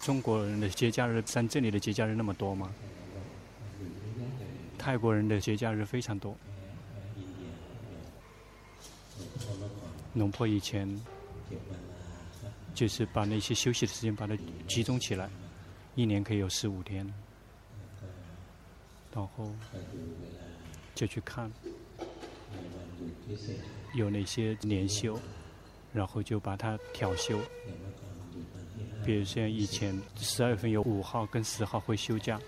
[0.00, 2.72] 中国人的节假日像这里的节假日那么多吗？
[4.78, 6.36] 泰国人的节假日非常多。
[10.14, 10.88] 农坡以前
[12.74, 14.36] 就是把那些休息的时间把它
[14.66, 15.28] 集中起来，
[15.94, 17.04] 一年可以有十五天，
[19.12, 19.52] 然后
[20.94, 21.50] 就去看
[23.94, 25.18] 有哪些年休，
[25.92, 27.38] 然后就把它调休。
[29.04, 32.38] 比如像以前十二月份有五号跟十号会休假，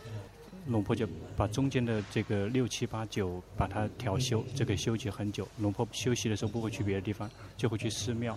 [0.66, 5.48] 龙婆就把中间的这个六七八九把它调休，这个休息很久。
[5.58, 8.36] 龙婆休息的时候不会去别的地方，就会去寺庙，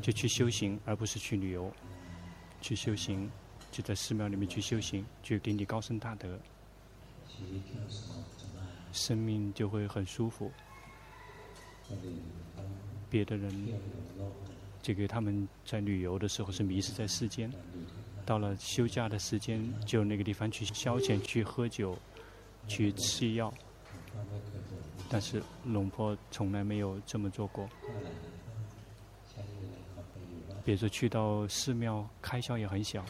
[0.00, 1.72] 就去修行，而不是去旅游。
[2.60, 3.28] 去修行，
[3.72, 6.38] 就在寺庙里面去修行，去给你高僧大德，
[8.92, 10.50] 生命就会很舒服。
[13.10, 13.52] 别的人。
[14.84, 17.50] 这个他们在旅游的时候是迷失在世间，
[18.26, 21.96] 到了休假的时间，就那个地方去消遣、去喝酒、
[22.68, 23.50] 去吃药。
[25.08, 27.66] 但是龙婆从来没有这么做过。
[30.66, 33.02] 比如说去到寺庙，开销也很小。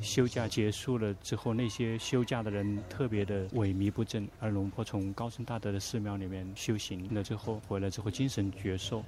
[0.00, 9.02] 休假结束了之后，那些休假的人特别的萎靡不振，而龙婆从高僧大德的寺庙里面修行了之后，回来之后精神矍铄。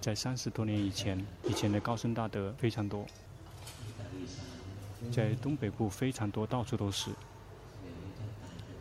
[0.00, 3.06] 在三十多年以前，以前的高僧大德非常多，
[5.12, 7.10] 在东北部非常多，到处都是。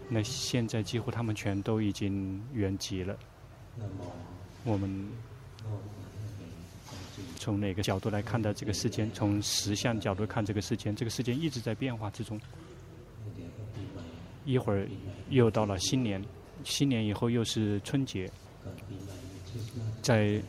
[0.10, 3.18] 那现在几乎他们全都已经圆寂了。
[4.64, 5.10] 我们
[7.38, 9.12] 从哪个角度来看待这个世间？
[9.12, 12.40] 从实相角度看这个世间，这个世间一直在变化之中。
[14.46, 14.88] 一会儿
[15.30, 16.24] 又到了新年，
[16.64, 18.32] 新年以后又是春节。
[20.08, 20.42] 在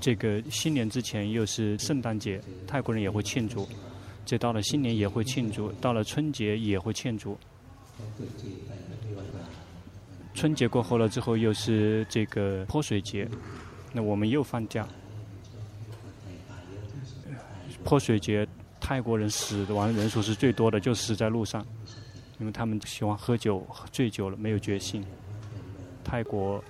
[0.00, 3.64] 这个新年之前，又是圣诞节，泰国人也会庆祝。
[4.26, 7.38] 这到了新年也会庆祝，到了春节也会庆祝。
[10.34, 13.28] 春节过后了之后，又是这个泼水节，
[13.92, 14.84] 那我们又放假。
[17.84, 18.44] 泼水节，
[18.80, 21.64] 泰国人死亡人数是最多的，就死在路上，
[22.40, 25.04] 因为他们喜欢喝酒，醉酒了没有觉性。
[26.02, 26.60] 泰国。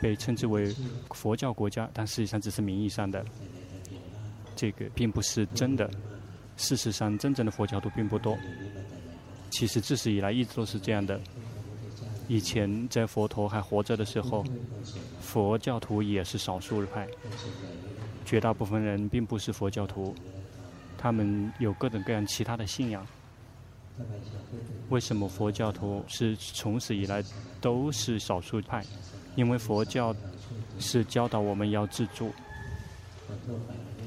[0.00, 0.74] 被称之为
[1.10, 3.24] 佛教国家，但实际上只是名义上的，
[4.56, 5.90] 这个并不是真的。
[6.56, 8.36] 事实上，真正的佛教徒并不多。
[9.50, 11.20] 其实自始以来一直都是这样的。
[12.28, 14.44] 以前在佛陀还活着的时候，
[15.20, 17.08] 佛教徒也是少数派，
[18.24, 20.14] 绝大部分人并不是佛教徒，
[20.96, 23.06] 他们有各种各样其他的信仰。
[24.90, 27.22] 为什么佛教徒是从始以来
[27.60, 28.84] 都是少数派？
[29.40, 30.14] 因为佛教
[30.78, 32.30] 是教导我们要自助，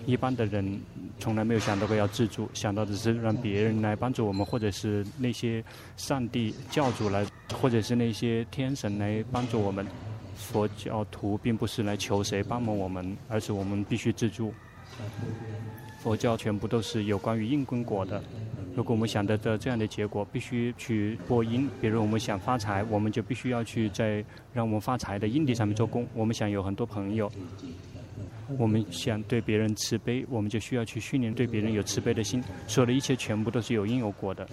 [0.05, 0.79] 一般的人
[1.17, 5.63] 从来没有想到过要自助，想到的是让别人来帮助我们，或者是那些
[5.97, 7.25] 上帝教主来，
[7.59, 9.83] 或者是那些天神来帮助我们。
[10.35, 14.53] 佛教徒并不是来求谁帮忙我们，而是我们必须自助。
[16.03, 18.21] 佛教全部都是有关于因跟果的。
[18.75, 21.69] 如果我们想得到这样的结果，必须去播因。
[21.79, 26.05] 比如我们想发财，我们就必须要去在让我们发财的因地上面做功。
[26.13, 27.31] 我们想有很多朋友，
[28.57, 32.43] 我们想对别人慈悲，我们就需要去训练对别人有慈悲的心。
[32.67, 34.45] 所有的一切全部都是有因有果的。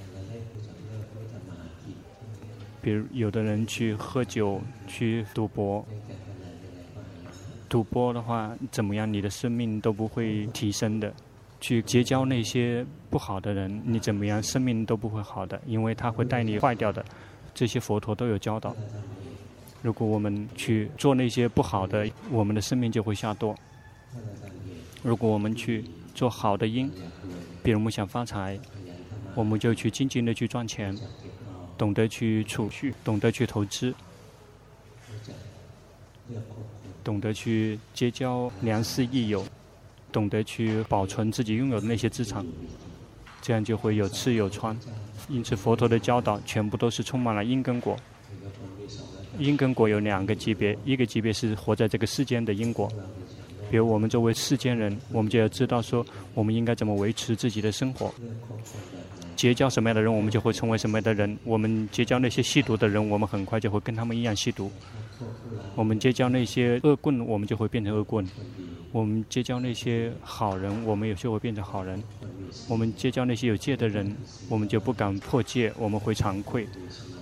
[2.80, 5.84] 比如有的人去喝酒、去赌博，
[7.68, 9.12] 赌博的话怎么样？
[9.12, 11.12] 你的生命都不会提升的。
[11.60, 17.04] 去结交那些不好的人，你怎么样，生命都不会好的，因为他会带你坏掉的。
[17.54, 18.74] 这些佛陀都有教导。
[19.82, 23.54] 如果我们去做那些不好的，我们的生命就会下堕。
[25.02, 25.84] 如果我们去
[26.14, 26.90] 做好的因，
[27.62, 28.58] 比如我们想发财，
[29.34, 30.96] 我们就去静静的去赚钱，
[31.76, 33.94] 懂得去储蓄，懂得去投资，
[37.02, 39.44] 懂得去结交良师益友。
[40.12, 42.44] 懂得去保存自己拥有的那些资产，
[43.40, 44.76] 这样就会有吃有穿。
[45.28, 47.96] 因此，佛陀的教导全部都是充满了因跟果。
[49.38, 52.90] 因跟果有两个级别，一个级别是活在这个世间的因果。
[53.70, 56.04] 比如我们作为世间人，我们就要知道说，
[56.34, 58.12] 我们应该怎么维持自己的生活。
[59.36, 61.38] 结交什么样的人，我们就会成为什么样的人。
[61.44, 64.70] 我们结交那些吸毒的人，我们很快就会跟他们一样吸毒。
[65.74, 68.26] 我们结交那些恶棍，我们就会变成恶棍。
[68.92, 72.00] 我们结交那些好人，我们有时候会变成好人；
[72.68, 74.16] 我们结交那些有戒的人，
[74.48, 76.66] 我们就不敢破戒，我们会惭愧；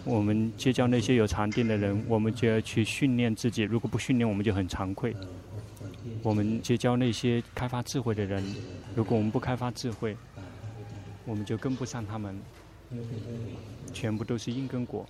[0.05, 3.63] 我们结交那些有禅定的人，我们就要去训练自己。
[3.63, 5.15] 如果不训练，我们就很惭愧。
[6.23, 8.43] 我们结交那些开发智慧的人，
[8.95, 10.17] 如果我们不开发智慧，
[11.27, 12.41] 我们就跟不上他们。
[13.93, 15.07] 全部都是因跟果。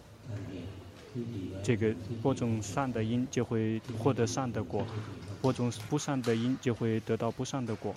[1.62, 4.84] 这个播种善的因，就会获得善的果；
[5.40, 7.94] 播种不善的因，就会得到不善的果。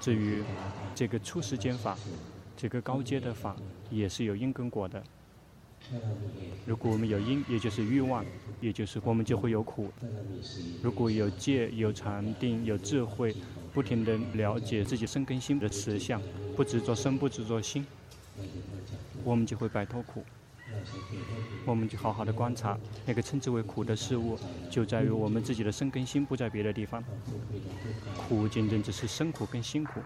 [0.00, 0.42] 至于
[0.94, 1.96] 这个出世间法，
[2.56, 3.56] 这个高阶的法，
[3.90, 5.02] 也是有因跟果的。
[6.64, 8.24] 如果我们有因，也就是欲望，
[8.60, 9.88] 也就是我们就会有苦。
[10.82, 13.34] 如果有戒、有禅定、有智慧，
[13.72, 16.20] 不停地了解自己身根心的实相，
[16.56, 17.86] 不执着身，不执着心，
[19.22, 20.24] 我们就会摆脱苦。
[21.64, 24.38] 我们就好好的观察那个称之为苦的事物，
[24.70, 27.02] 就在于我们自己的身根心不在别的地方。
[28.16, 30.00] 苦仅仅只是身苦跟辛苦。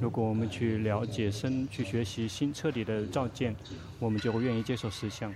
[0.00, 3.54] 如果我们去了解身，去学习心，彻底的照见，
[3.98, 5.32] 我们就会愿意接受实相。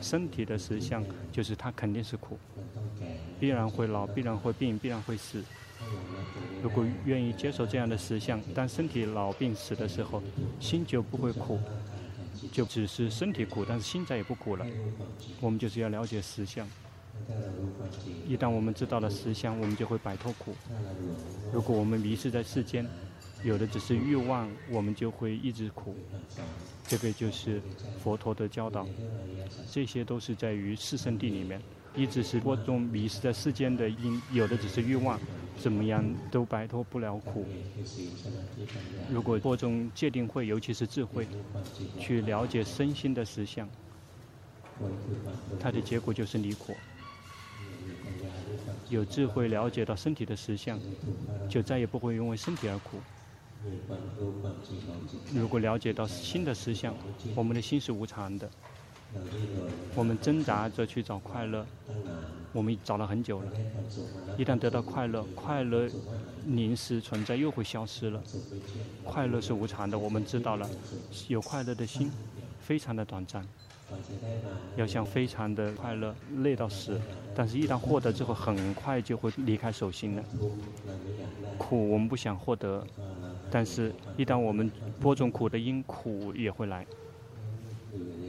[0.00, 2.38] 身体的实相就是它肯定是苦，
[3.38, 5.42] 必然会老，必然会病，必然会死。
[6.62, 10.22] 如果愿意接受这样的实相，当身体老病死的时候，
[10.60, 11.58] 心就不会苦，
[12.50, 14.66] 就只是身体苦，但是心再也不苦了。
[15.40, 16.66] 我们就是要了解实相。
[18.26, 20.54] 一旦我们知道了实相，我们就会摆脱苦。
[21.52, 22.86] 如果我们迷失在世间，
[23.44, 25.94] 有的只是欲望，我们就会一直苦。
[26.86, 27.60] 这个就是
[28.02, 28.86] 佛陀的教导，
[29.70, 31.60] 这些都是在于四圣地里面，
[31.94, 35.20] 一直是播种迷失在世间的因，有的只是欲望，
[35.58, 37.46] 怎么样都摆脱不了苦。
[39.10, 41.26] 如果播种界定慧，尤其是智慧，
[42.00, 43.68] 去了解身心的实相，
[45.60, 46.74] 它的结果就是离苦。
[48.88, 50.78] 有智慧了解到身体的实相，
[51.48, 52.98] 就再也不会因为身体而苦。
[55.34, 56.94] 如果了解到心的实相，
[57.34, 58.48] 我们的心是无常的。
[59.94, 61.66] 我们挣扎着去找快乐，
[62.52, 63.52] 我们找了很久了。
[64.38, 65.88] 一旦得到快乐，快乐
[66.46, 68.22] 临时存在又会消失了。
[69.04, 70.68] 快乐是无常的，我们知道了。
[71.28, 72.10] 有快乐的心，
[72.60, 73.46] 非常的短暂。
[74.76, 76.98] 要想非常的快乐，累到死，
[77.34, 80.24] 但是一旦获得之后，很快就会离开手心了。
[81.58, 82.82] 苦我们不想获得，
[83.50, 86.86] 但是一旦我们播种苦的因，苦也会来。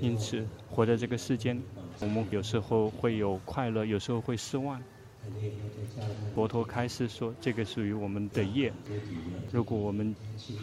[0.02, 1.62] 因此，活在这个世间，
[2.00, 4.82] 我们有时候会有快乐，有时候会失望。
[6.36, 8.74] 佛陀开示说，这个属于我们的业。
[9.52, 10.14] 如果我们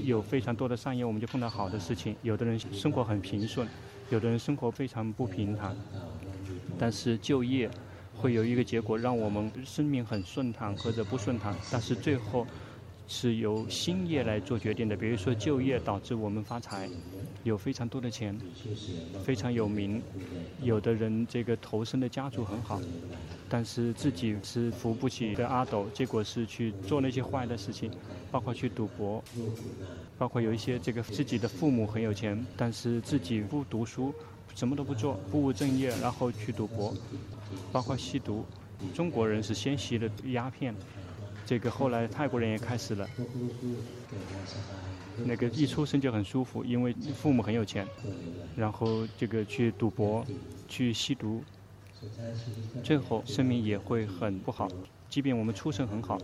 [0.04, 2.14] 有非常多的善业，我们就碰到好的事情。
[2.22, 3.66] 有的人生活很平顺。
[4.10, 5.74] 有的人生活非常不平坦，
[6.78, 7.70] 但是就业
[8.16, 11.56] 会有一个结果，让我们生命很顺畅或者不顺畅。
[11.70, 12.46] 但是最后
[13.12, 14.96] 是由心业来做决定的。
[14.96, 16.88] 比如说就业导致我们发财，
[17.42, 18.38] 有非常多的钱，
[19.24, 20.00] 非常有名。
[20.62, 22.80] 有的人这个投身的家族很好，
[23.48, 27.90] 但是自己是扶不起的阿斗，结果是去做那些坏的事情，
[28.30, 29.20] 包括去赌博。
[30.16, 34.14] 包括有一些这个自己的父母很有钱，但是自己不读书，
[34.54, 36.94] 什么都不做，不务正业，然后去赌博，
[37.72, 38.44] 包括吸毒。
[38.94, 40.74] 中国人是先吸的鸦片，
[41.50, 43.04] 这个后来泰国人也开始了。
[45.24, 47.84] 那个一出生就很舒服，因为父母很有钱，
[48.56, 50.24] 然后这个去赌博，
[50.68, 51.42] 去吸毒，
[52.84, 54.68] 最后生命也会很不好。
[55.08, 56.16] 即便我们出生很好，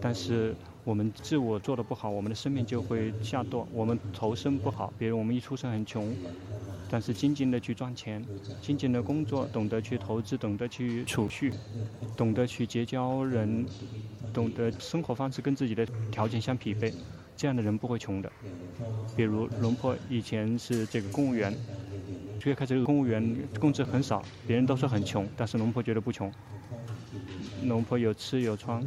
[0.00, 3.66] 但是我们自我做的不好，我们的生命就会下堕。
[3.72, 6.14] 我们投生不好，比如我们一出生很穷，
[6.92, 8.22] 但是精进的去赚钱，
[8.60, 11.50] 精进的工作，懂得去投资，懂得去储蓄，
[12.14, 13.64] 懂得去结交人，
[14.30, 16.92] 懂得生活方式跟自己的条件相匹配，
[17.34, 18.30] 这样的人不会穷的。
[19.16, 21.56] 比如龙婆以前是这个公务员，
[22.38, 26.30] 最开始公务员工资很少，别人都说很穷，但是龙婆觉得不穷。
[27.64, 28.86] 龙婆有吃有穿，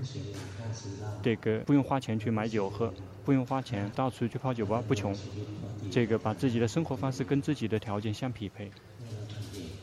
[1.22, 5.16] 这个不用花钱去买酒喝，不用花钱到处去泡酒吧，不穷。
[5.92, 8.72] 这个把自己的生活方式跟自己的条件相匹配，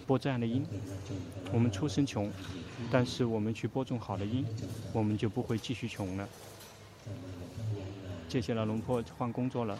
[0.07, 0.65] 播这样的因，
[1.53, 2.31] 我们出生穷，
[2.91, 4.45] 但是我们去播种好的因，
[4.93, 6.29] 我们就不会继续穷了。
[8.29, 9.79] 接下来龙婆换工作了，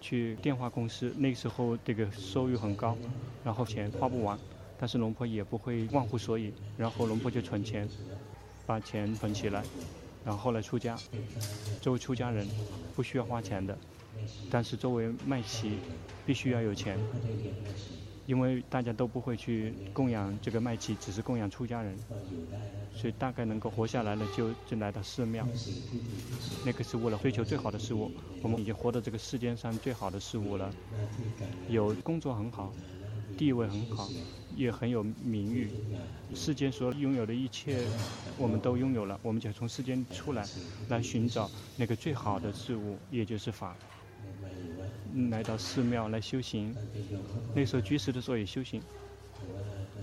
[0.00, 2.96] 去电话公司，那时候这个收入很高，
[3.44, 4.38] 然后钱花不完。
[4.80, 7.88] 但是龙婆也不会忘乎所以，然后龙婆就存钱，
[8.68, 9.64] 把钱存起来，
[10.26, 10.94] 然后后来出家，
[11.80, 12.46] 作为出家人
[12.94, 13.76] 不需要花钱的，
[14.50, 15.78] 但是作为卖旗
[16.26, 16.98] 必须要有钱，
[18.26, 21.96] 因为大家都不会去供养这个卖旗，只是供养出家人，
[22.94, 25.48] 所以大概能够活下来了就就来到寺庙，
[26.62, 28.10] 那个是为了追求最好的事物，
[28.42, 30.70] 我们已经活到这个世间上最好的事物了，
[31.70, 32.70] 有工作很好，
[33.38, 34.10] 地位很好。
[34.58, 35.70] 也很有名誉。
[36.34, 37.78] 世间所拥有的一切，
[38.36, 39.18] 我们都拥有了。
[39.22, 40.44] 我们就从世间出来，
[40.88, 43.76] 来寻找那个最好的事物，也就是法。
[45.30, 46.74] 来到寺庙来修行，
[47.54, 48.82] 那时候居士的时候也修行，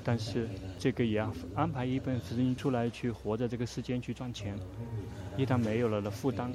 [0.04, 0.48] 但是
[0.80, 4.58] 这个也要安排一部分时间出来去活在这个世间去赚钱。
[5.38, 6.50] 一旦没有了的负担，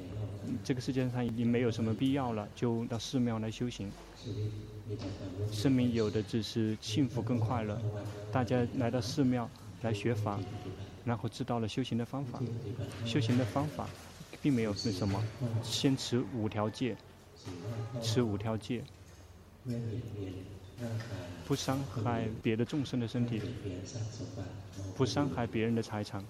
[0.63, 3.91] 这个世界上已经没有什么必要了，就到寺庙来修行。
[5.51, 7.79] 生命有的只是幸福跟快乐。
[8.31, 9.49] 大家来到寺庙
[9.81, 10.39] 来学法，
[11.05, 12.41] 然后知道了修行的方法。
[13.05, 13.87] 修行的方法
[14.41, 15.23] 并没有是什么，
[15.63, 16.95] 先持五条戒。
[18.03, 18.83] 持五条戒，
[21.43, 23.43] 不伤害别的众生的身体，
[24.93, 26.23] 不伤害别人的财产，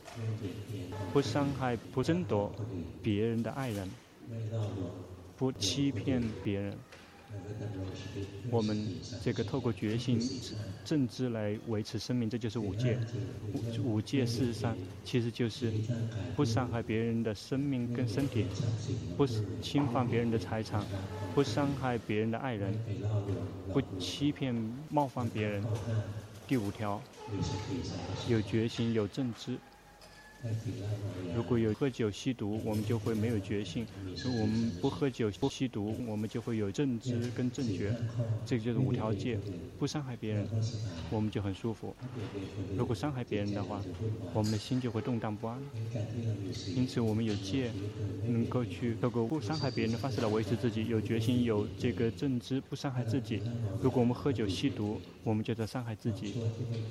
[1.12, 2.54] 不伤害、不争夺
[3.02, 3.90] 别人的爱人，
[5.36, 6.78] 不欺骗别人。
[8.50, 8.88] 我们
[9.24, 10.20] 这个透过决心、
[10.84, 13.00] 正知来维持生命，这就是五戒。
[13.84, 15.72] 五戒事实上其实就是
[16.36, 18.46] 不伤害别人的生命跟身体，
[19.16, 19.26] 不
[19.62, 20.84] 侵犯别人的财产，
[21.34, 22.74] 不伤害别人的爱人，
[23.72, 24.54] 不欺骗、
[24.90, 25.64] 冒犯别人。
[26.48, 27.02] 第五条，
[28.28, 29.58] 有决心，有正知。
[31.36, 33.86] 如果有喝酒吸毒，我们就会没有决心；
[34.24, 37.96] 如果我们不喝酒不吸毒，我们就会有正知跟正觉。
[38.46, 39.38] 这个就是五条戒，
[39.80, 40.48] 不伤害别人，
[41.10, 41.96] 我们就很舒服。
[42.76, 43.82] 如果伤害别人的话，
[44.34, 45.62] 我们的心就会动荡不安。
[46.76, 47.72] 因此，我们有戒，
[48.28, 53.42] 能够去透过不伤害别人的方式来维持自己，有决心，有这个正知，不伤害自己。
[53.82, 56.34] 如果我们喝酒吸毒，我们就在伤害自己。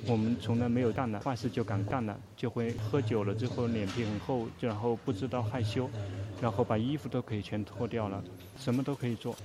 [0.07, 3.35] 我们从来没有干了坏事就敢干了，就会喝酒了。
[3.41, 5.91] 之后脸皮很厚，然后不知道害羞，
[6.37, 8.23] 然后把衣服都可以全脱掉了，
[8.63, 9.35] 什么都可以做。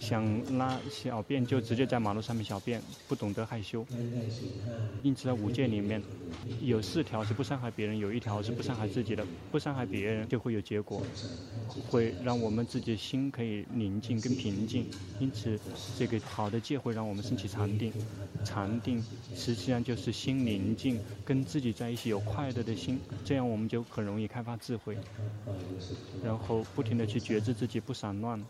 [0.00, 3.86] 想拉小便就直接在马路上面小便，不懂得害羞。
[5.02, 6.02] 因此在五戒里面，
[6.62, 9.24] 有四条是不伤害别人，有一条是不伤害自己的。
[9.50, 11.02] 不伤害别人就会有结果，
[11.88, 14.86] 会让我们自己的心可以宁静跟平静。
[15.20, 15.60] 因此，
[15.98, 17.92] 这个好的戒会让我们升起禅定。
[18.44, 19.04] 禅定
[19.36, 22.98] 实际上就是心宁静，跟自己在一起有快乐的心。
[23.24, 24.96] 这样我们就很容易开发智慧，
[26.24, 28.42] 然后不停的去觉知自己不散乱。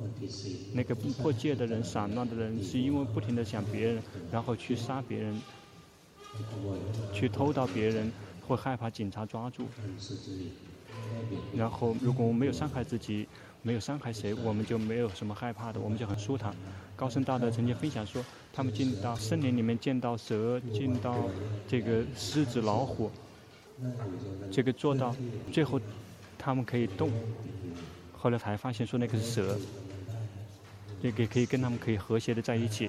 [0.72, 5.42] 那个破戒的人、散乱的人，是因为不停地想别人，然后去杀别人，
[7.12, 8.12] 去偷盗别人，
[8.46, 9.66] 会害怕警察抓住。
[11.52, 13.26] 然后如果我们没有伤害自己，
[13.62, 16.54] 没有伤害谁，我们就没有什么害怕的，我们就很舒坦。
[16.94, 21.16] 高僧大德曾经分享说，他们进到森林里面见到蛇，见到
[21.66, 23.10] 这个狮子、老虎。
[24.52, 25.14] 这个做到
[25.50, 25.80] 最后，
[26.38, 27.10] 他们可以动。
[28.22, 29.58] 后来才发现说那个是蛇，
[31.02, 32.88] 这个可以跟他们可以和谐的在一起。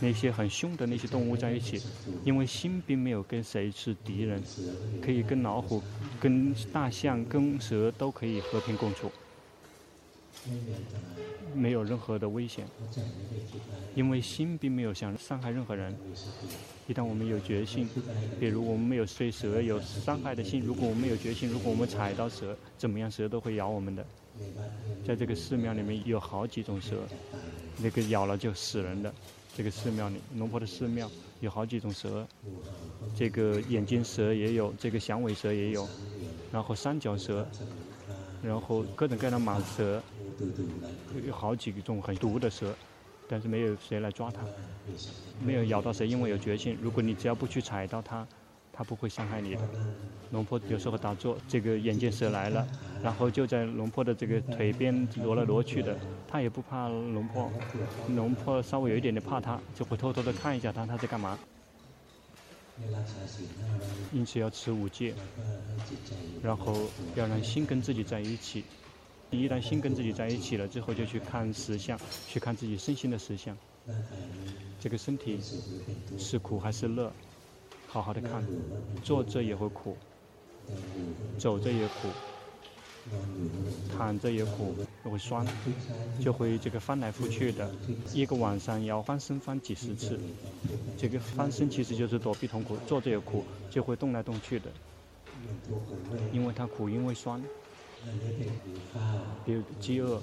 [0.00, 1.82] 那些很凶的那些动物在一起，
[2.24, 4.42] 因为心并没有跟谁是敌人，
[5.04, 5.82] 可以跟老虎、
[6.18, 9.12] 跟大象、跟蛇都可以和平共处。
[11.54, 12.64] 没有任何的危险，
[13.94, 15.94] 因为心并没有想伤害任何人。
[16.86, 17.86] 一旦我们有决心，
[18.40, 24.02] 比如我们没有对蛇有伤害的心，如果我们有决心，如果我们踩到蛇，怎么样，蛇都会咬我们的。
[25.06, 26.96] 在这个寺庙里面有好几种蛇，
[27.78, 29.12] 那个咬了就死人的。
[29.56, 32.26] 这个寺庙里，龙婆的寺庙有好几种蛇，
[33.16, 35.88] 这个眼镜蛇也有，这个响尾蛇也有，
[36.52, 37.46] 然后三角蛇，
[38.42, 40.00] 然后各种各样的蟒蛇。
[41.26, 42.74] 有好几种很毒的蛇，
[43.28, 44.40] 但是没有谁来抓它，
[45.44, 46.78] 没有咬到谁，因为有决心。
[46.80, 48.26] 如果你只要不去踩到它，
[48.80, 49.60] 它不会伤害你的。
[50.30, 52.66] 龙婆有时候打坐，这个眼镜蛇来了，
[53.02, 55.94] 然后就在龙婆的这个腿边挪来挪去的，
[56.26, 57.52] 他也不怕龙婆，
[58.08, 61.38] 龙婆稍微有一点点怕他，就会偷偷的看一下他，他在干嘛。
[64.14, 65.12] 因此要持五戒，
[66.42, 66.74] 然后
[67.16, 68.64] 要让心跟自己在一起。
[69.28, 73.54] 你一旦心跟自己在一起了之后，就去看实相，去看自己身心的实相。
[74.80, 75.38] 这个身体
[76.16, 77.12] 是苦还是乐？
[77.92, 78.46] 好好的看，
[79.02, 79.96] 坐着也会苦，
[81.36, 82.08] 走着也苦，
[83.96, 85.44] 躺着也苦，会酸，
[86.20, 87.68] 就会这个翻来覆去的，
[88.14, 90.20] 一个晚上要翻身翻几十次。
[90.96, 94.70] 这个翻身其实就是躲避痛苦，坐着也苦，就会动来动去的，
[96.32, 97.42] 因为它苦，因为酸。
[99.44, 100.22] 比如饥饿，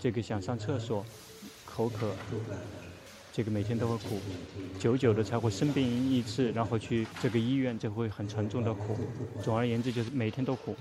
[0.00, 1.04] 这个想上厕所，
[1.64, 2.10] 口渴，
[3.38, 4.18] 这个每天都会苦，
[4.80, 8.98] 久久的才会生病一次，然后去这个医院就会很沉重的苦。
[9.40, 10.74] 总而言之，就是每天都苦。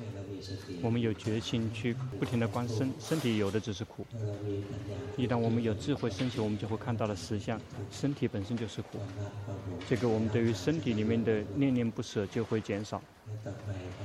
[0.81, 4.03] 我们有决心去不停的观身，身体有的只是苦。
[5.17, 7.61] 一旦我们有智慧升起，我们就会看到了实相，
[7.91, 8.97] 身体本身就是苦。
[9.87, 12.99] 这个我们对于身体里面的恋恋不舍就会减少。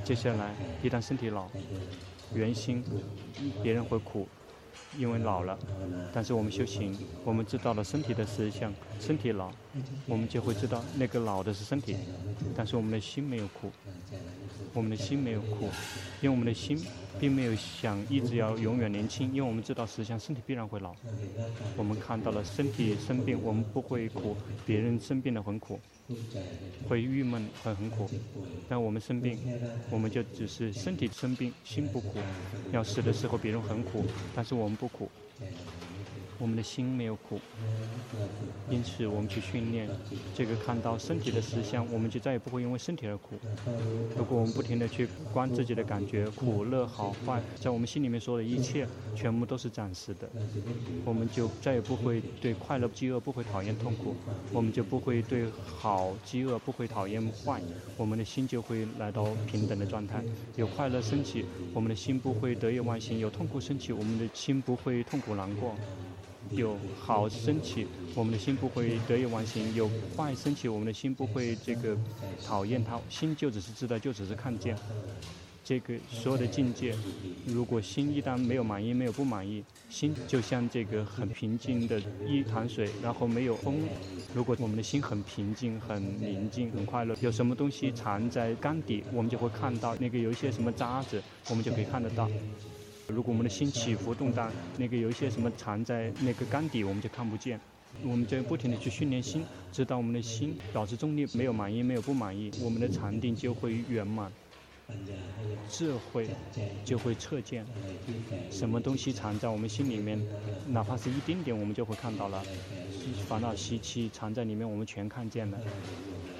[0.03, 1.47] 接下来，一旦身体老，
[2.35, 2.83] 圆心
[3.63, 4.27] 别人会苦。
[4.97, 5.57] 因为老了，
[6.13, 9.51] 但是我们修行，我们知道了身体的实相，身体老，
[10.05, 11.95] 我们就会知道那个老的是身体，
[12.55, 13.71] 但是我们的心没有苦，
[14.73, 15.69] 我们的心没有苦，
[16.21, 16.77] 因为我们的心
[17.19, 20.93] 并没有想一直要永远年轻，因为我们知道实相，身体必然会老。
[21.77, 25.79] 我们看到了身体生病，我们不会苦，别人生病了很苦。
[26.87, 28.09] 会郁闷，会很苦。
[28.67, 29.39] 但我们生病，
[29.89, 32.19] 我们就只是身体生病，心不苦。
[32.71, 34.03] 要死的时候，别人很苦，
[34.35, 35.09] 但是我们不苦。
[36.43, 37.39] 我们的心没有苦，
[38.69, 39.87] 因此我们去训练
[40.35, 43.39] 这个看到身体的实相，我们就再也不会因为身体而苦。
[44.17, 48.85] 如果我们不停地去观自己的感觉，苦乐好坏，在我们心里面说的一切，
[49.15, 50.29] 全部都是暂时的，
[51.05, 54.13] 我们就再也不会对快乐饥饿不会讨厌痛苦，
[54.51, 57.61] 我们就不会对好饥饿不会讨厌坏，
[57.95, 60.21] 我们的心就会来到平等的状态。
[60.57, 65.73] 有快乐升起，我们的心不会得意忘形；有痛苦升起，我们的心不会痛苦难过。
[66.55, 71.97] 有好升起，我们的心不会得意忘形；有坏升起，我们的心不会这个
[72.45, 72.99] 讨厌它。
[73.09, 74.77] 心就只是知道，就只是看见。
[75.65, 76.93] 这个所有的境界，
[77.45, 83.79] 如果心一旦没有满意，没有不满意，心就像这个很平静的一潭水，然后没有风。
[84.33, 92.29] 如果我们的心很平静、很宁静、很快乐，有什么东西藏在缸底，我们就会看到那个有一些什么渣子，我们就可以看得到。
[93.07, 97.59] 如果我们的心起伏动荡，那个有一些什么藏在那个缸底，我们就看不见。
[98.01, 104.33] 我们就不停地去训练心，直到我们的心保持中立，没有满意，没有不满意，我们的禅定就会圆满，
[105.69, 106.29] 智慧
[106.85, 107.65] 就会测见。
[108.51, 110.21] 什么东西藏在我们心里面，
[110.67, 112.43] 哪怕是一丁点，我们就会看到了。
[113.27, 115.59] 烦恼习气藏在里面，我们全看见了。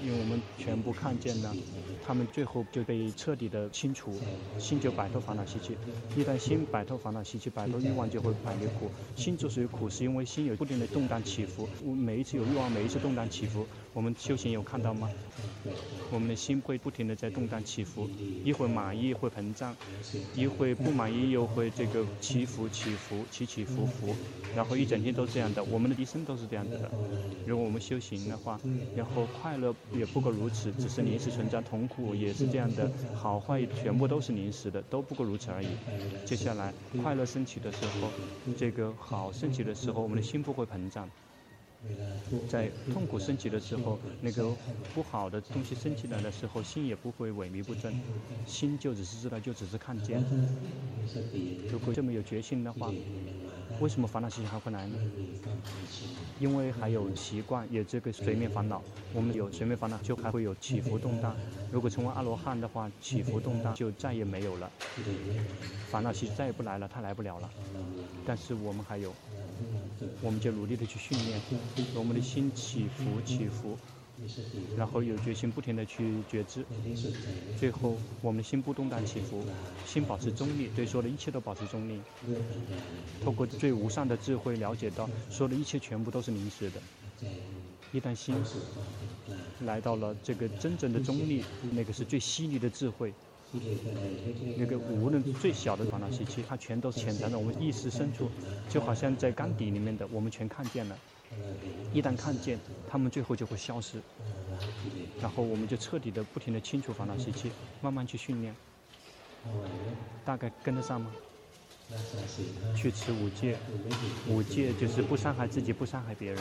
[0.04, 1.56] 因为我们全部看见了，
[2.06, 4.20] 他们最后就被彻底的清除，
[4.60, 5.78] 心就摆脱烦恼习气。
[6.18, 8.91] 一旦心摆脱烦恼习气，摆脱欲望，就会摆脱苦。
[9.15, 11.70] 心之所以苦，是因为心有不停的动荡起伏。
[11.86, 15.12] 每一次有欲望，每一次动荡起伏，我们修行有看到吗？
[16.10, 18.10] 我们的心会不停的在动荡起伏，
[18.43, 19.75] 一会满意，会膨胀，
[20.34, 24.17] 一会不满意，又会这个起伏起伏，起起伏伏，
[24.51, 25.63] 然后一整天都是这样的。
[25.63, 26.91] 我们的一生都是这样子的。
[27.45, 28.60] 如果我们修行的话，
[28.93, 29.75] 然后快乐。
[29.91, 35.77] 也不过如此，只是临时存在；痛苦也是这样的，好坏全部都是临时的，都不过如此而已。
[36.25, 38.15] 接下来，快乐升起的时候，
[38.56, 41.08] 这个好升起的时候，我们的心不会膨胀；
[42.50, 44.52] 在痛苦升起的时候，那个
[44.93, 47.93] 不好的东西升起来的时候，心也不会萎靡不振，
[48.46, 50.24] 心就只是知道，就只是看见。
[51.72, 52.91] 如果这么有决心的话。
[53.80, 54.96] 为什么烦恼习气还会来呢？
[56.39, 58.80] 因为还有习惯，有这个随眠烦恼。
[59.13, 61.36] 我们有随眠烦恼，就还会有起伏动荡。
[61.72, 64.72] 如果成为阿罗汉的话，起伏动荡就再也没有了。
[65.89, 67.50] 烦恼习气再也不来了，它来不了了。
[68.24, 69.12] 但是我们还有，
[70.21, 71.39] 我们就努力的去训练，
[71.95, 73.77] 我们的心起伏起伏。
[74.77, 76.63] 然后有决心，不停的去觉知，
[77.60, 79.43] 最后我们的心不动荡起伏，
[79.86, 81.99] 心保持中立，对所有的一切都保持中立。
[83.23, 86.82] 透过最无上的智慧了解到，所有的一切全部都是临时的。
[87.91, 88.36] 一旦心
[89.62, 93.12] 来到了这个真正的中立，那个是最犀利的智慧。
[94.58, 98.30] 那个无论最小的烦恼习气，它全都潜藏在我们意识深处，
[98.68, 100.98] 就好像在缸底里面的，我们全看见了。
[101.94, 104.02] 一旦看见，他们最后就会消失，
[105.22, 108.56] 然后我们就彻底的、不停的清除烦恼习气，慢慢去训练。
[110.26, 111.12] 大概跟得上吗？
[112.76, 113.58] 去持五戒，
[114.30, 116.39] 五戒就是不伤害自己，不伤害别人，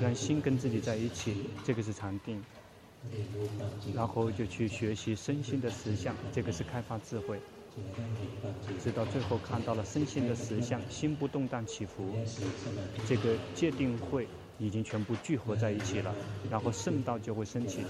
[0.00, 2.42] 让心跟自己在一起，这个是禅定。
[3.94, 7.40] 然后就去学习身心的实相，这个是开发智慧。
[8.84, 12.14] 直到最后看到了身心的实相，心不动荡起伏，
[13.08, 16.14] 这个戒定慧已经全部聚合在一起了，
[16.50, 17.80] 然后圣道就会升起，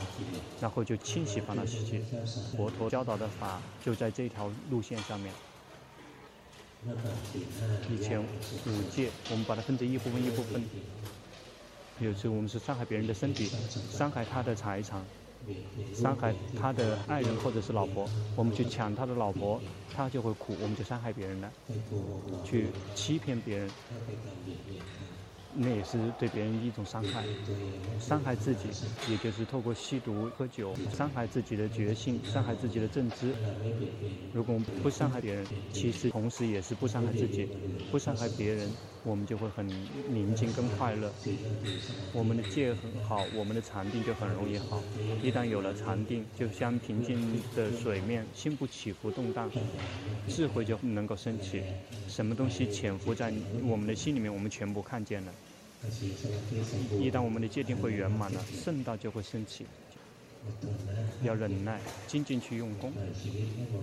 [0.61, 2.01] 然后就清洗烦恼习气。
[2.57, 5.35] 佛陀教导的法就在这条路线上面。
[7.90, 10.64] 以前五戒，我们把它分成一部分一部分，
[11.98, 13.52] 有时我们是伤害别人的身体，
[13.88, 15.11] 伤害他的财产。
[15.92, 21.52] 伤害他的爱人或者是老婆，我们去抢他的老婆，他就会苦，我们就伤害别人了，
[22.42, 23.74] 去欺骗别人。
[25.50, 27.28] 那也是对别人一种伤害，
[27.98, 28.74] 伤害自己，
[29.05, 33.38] 也就是透过吸毒、喝酒，伤害自己的决心，伤害自己的正知。
[34.31, 37.50] 如果我们不伤害别人，其实同时也是不伤害自己，
[37.90, 39.67] 不伤害别人，我们就会很
[40.09, 41.12] 宁静跟快乐。
[42.12, 44.83] 我们的戒很好，我们的禅定就很容易好。
[45.23, 49.51] 一旦有了禅定，就像平静的水面，心不起伏动荡，
[50.29, 51.62] 智慧就能够升起。
[52.09, 53.33] 什么东西潜伏在
[53.65, 55.33] 我们的心里面，我们全部看见了。
[57.01, 59.67] 一旦我们的戒定会圆满了，圣道就会升起。
[61.22, 62.92] 要忍耐，精进去用功，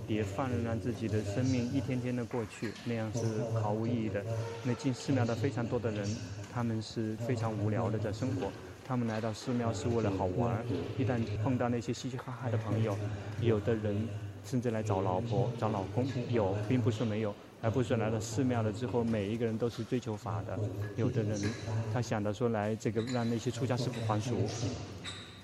[0.06, 3.20] 别放任让自己的生命一天天的过去，那样是
[3.60, 4.22] 毫无意义的。
[4.62, 6.16] 那进寺庙的非常多的人，
[6.52, 8.50] 他们是非常无聊的在生活，
[8.86, 10.64] 他们来到寺庙是为了好玩。
[10.98, 12.96] 一旦碰到那些嘻嘻哈哈的朋友，
[13.40, 14.08] 有的人
[14.44, 17.34] 甚至来找老婆、找老公，有，并不是没有。
[17.62, 20.58] 而不是来到寺庙了之后，每一个人都是追求法的。
[20.96, 21.38] 有的人，
[21.92, 24.34] 他想着说来这个让那些出家师父还俗，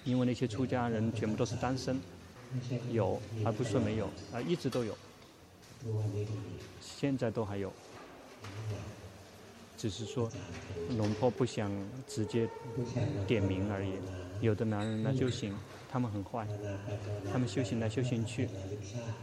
[0.06, 2.00] 因为那些出家人全部都是单身，
[2.90, 4.96] 有，而不是说没有，啊，一直都有，
[6.80, 7.70] 现在都还有，
[9.76, 10.30] 只是说
[10.96, 11.70] 龙婆不想
[12.06, 12.48] 直接
[13.26, 13.92] 点名而已。
[14.40, 15.52] 有的男人那就行。
[15.96, 16.46] 他们很坏，
[17.32, 18.46] 他们修行来修行去，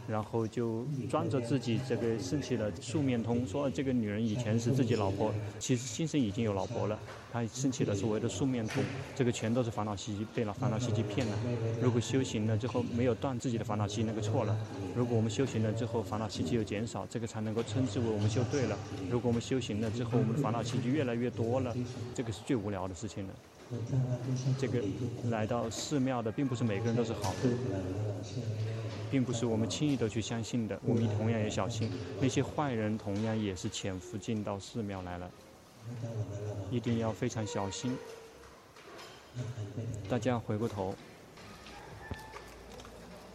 [0.08, 7.00] 然后就装着自己这个升起了素面通，说这个女人以前是自己老婆，其实心生已经有老婆了。
[7.32, 8.84] 他升起了所谓的素面通，
[9.16, 11.38] 这个全都是烦恼习气，被了烦恼习气骗了。
[11.80, 14.58] 如果修行了之后没有断自己的烦恼习气，那个错了。
[14.96, 18.76] 如果我们修行了之后烦恼习气又减少，这个才能够称之为我们修对了。
[19.12, 21.76] 如果我们修行了之后，我们的烦恼习气越来越多了，
[22.16, 23.34] 这个是最无聊的事情了。
[24.60, 24.82] 这个
[25.30, 27.50] 来到寺庙的，并不是每个人都是好的，
[29.12, 30.80] 并不是我们轻易的去相信的。
[30.86, 35.30] 我们同样也小心，那些坏人同样也是潜伏进到寺庙来了，
[36.72, 37.98] 一定要非常小心。
[40.10, 40.94] 大家回过头。